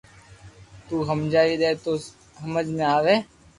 [0.87, 1.93] تو ھمجاوي ديئي دو تو
[2.43, 3.15] ھمج مي آوي